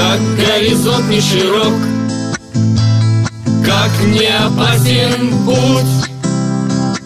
[0.00, 1.74] как горизонт не широк,
[3.62, 6.08] как не опасен путь.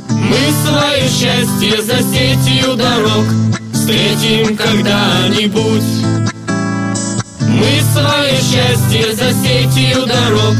[0.08, 3.26] Мы свое счастье за сетью дорог
[3.72, 5.82] Встретим когда-нибудь
[7.40, 10.54] Мы свое счастье за сетью дорог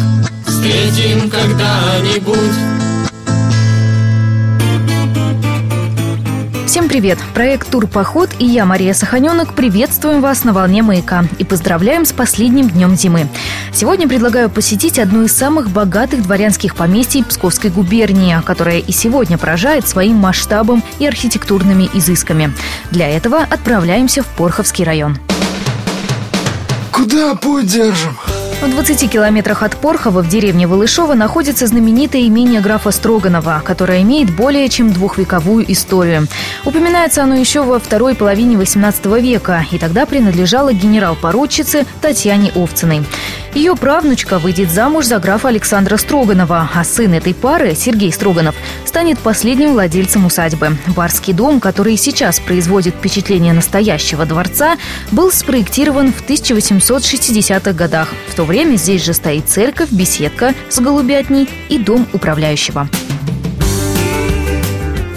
[0.47, 3.14] Встретим когда-нибудь
[6.75, 7.21] Всем привет!
[7.35, 12.69] Проект «Тур-поход» и я, Мария Саханенок, приветствуем вас на волне маяка и поздравляем с последним
[12.69, 13.29] днем зимы.
[13.73, 19.87] Сегодня предлагаю посетить одно из самых богатых дворянских поместий Псковской губернии, которое и сегодня поражает
[19.87, 22.53] своим масштабом и архитектурными изысками.
[22.91, 25.17] Для этого отправляемся в Порховский район.
[26.91, 28.17] Куда путь держим?
[28.65, 34.35] В 20 километрах от Порхова в деревне Волышова находится знаменитое имение графа Строганова, которое имеет
[34.35, 36.29] более чем двухвековую историю.
[36.65, 43.05] Упоминается оно еще во второй половине 18 века, и тогда принадлежало генерал-поручице Татьяне Овциной.
[43.55, 49.21] Ее правнучка выйдет замуж за графа Александра Строганова, а сын этой пары, Сергей Строганов, станет
[49.21, 50.77] последним владельцем усадьбы.
[50.89, 54.77] Барский дом, который сейчас производит впечатление настоящего дворца,
[55.13, 58.09] был спроектирован в 1860-х годах.
[58.29, 62.89] В то время здесь же стоит церковь, беседка с голубятней и дом управляющего.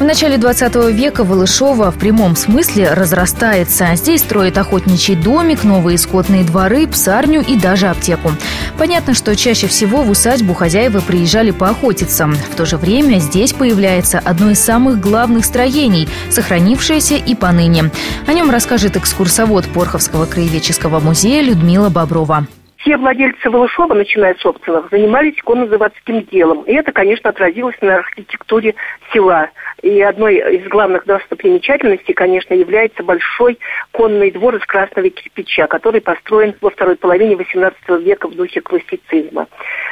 [0.08, 3.94] Начале 20 века Волышова в прямом смысле разрастается.
[3.96, 8.32] Здесь строят охотничий домик, новые скотные дворы, псарню и даже аптеку.
[8.78, 12.28] Понятно, что чаще всего в усадьбу хозяева приезжали поохотиться.
[12.28, 17.92] В то же время здесь появляется одно из самых главных строений, сохранившееся и поныне.
[18.28, 22.48] О нем расскажет экскурсовод Порховского краеведческого музея Людмила Боброва
[22.88, 26.62] все владельцы Волошова, начиная с Собственных, занимались коннозаводским делом.
[26.62, 28.76] И это, конечно, отразилось на архитектуре
[29.12, 29.50] села.
[29.82, 33.60] И одной из главных достопримечательностей, конечно, является большой
[33.92, 39.48] конный двор из красного кирпича, который построен во второй половине XVIII века в духе классицизма.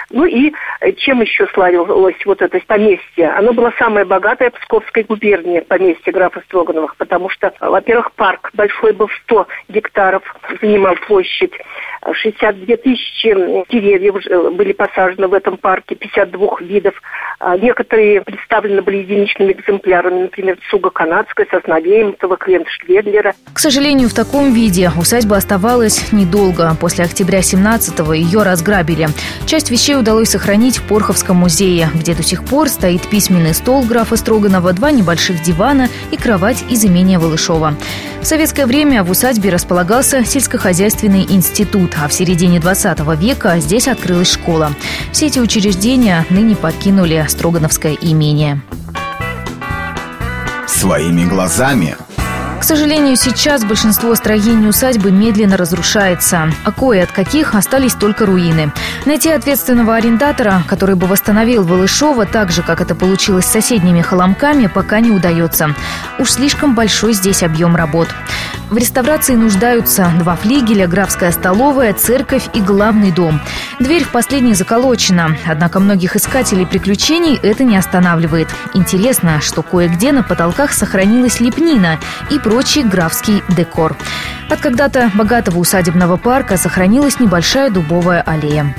[0.10, 0.54] Ну и
[0.98, 3.30] чем еще славилось вот это поместье?
[3.32, 9.10] Оно было самое богатое Псковской губернии, поместье графа Строгановых, потому что, во-первых, парк большой был
[9.26, 10.24] 100 гектаров,
[10.62, 11.54] занимал площадь,
[12.14, 13.30] 62 тысячи
[13.72, 16.94] деревьев э, были посажены в этом парке, 52 видов.
[17.40, 23.34] А некоторые представлены были единичными экземплярами, например, цуга канадская, сосна Леймтова, клент Шведлера.
[23.54, 26.76] К сожалению, в таком виде усадьба оставалась недолго.
[26.80, 29.08] После октября 17-го ее разграбили.
[29.46, 34.16] Часть вещей удалось сохранить в Порховском музее, где до сих пор стоит письменный стол графа
[34.16, 37.76] Строганова, два небольших дивана и кровать из имения Волышова.
[38.26, 44.32] В советское время в усадьбе располагался сельскохозяйственный институт, а в середине 20 века здесь открылась
[44.32, 44.72] школа.
[45.12, 48.64] Все эти учреждения ныне покинули Строгановское имение.
[50.66, 51.96] Своими глазами
[52.60, 58.72] к сожалению, сейчас большинство строений усадьбы медленно разрушается, а кое от каких остались только руины.
[59.06, 64.68] Найти ответственного арендатора, который бы восстановил Волышова так же, как это получилось с соседними холомками,
[64.68, 65.76] пока не удается.
[66.18, 68.08] Уж слишком большой здесь объем работ.
[68.70, 73.40] В реставрации нуждаются два флигеля, графская столовая, церковь и главный дом.
[73.80, 78.48] Дверь в последней заколочена, однако многих искателей приключений это не останавливает.
[78.74, 82.00] Интересно, что кое-где на потолках сохранилась лепнина
[82.32, 83.96] и прочий графский декор.
[84.50, 88.76] От когда-то богатого усадебного парка сохранилась небольшая дубовая аллея.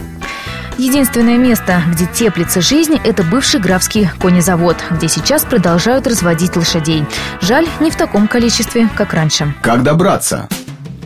[0.79, 7.05] Единственное место, где теплится жизнь, это бывший графский конезавод, где сейчас продолжают разводить лошадей.
[7.41, 9.55] Жаль, не в таком количестве, как раньше.
[9.63, 10.49] Как добраться?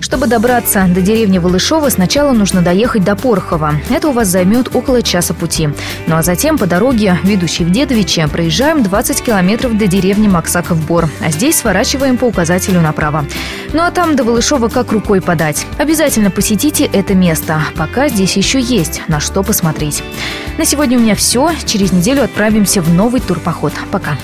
[0.00, 3.75] Чтобы добраться до деревни Волышова, сначала нужно доехать до Порохова.
[3.91, 5.69] Это у вас займет около часа пути.
[6.06, 11.09] Ну а затем по дороге, ведущей в Дедовиче, проезжаем 20 километров до деревни Максаков-Бор.
[11.21, 13.25] А здесь сворачиваем по указателю направо.
[13.72, 15.66] Ну а там до Волышова как рукой подать.
[15.78, 20.03] Обязательно посетите это место, пока здесь еще есть на что посмотреть.
[20.59, 21.50] На сегодня у меня все.
[21.66, 23.72] Через неделю отправимся в новый турпоход.
[23.91, 24.16] Пока.